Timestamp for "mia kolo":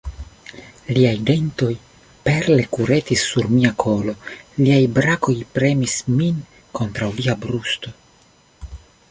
3.57-4.17